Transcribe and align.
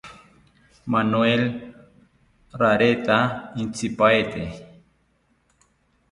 Manuel 0.91 1.41
rareta 2.59 3.17
intzipaete 3.61 4.43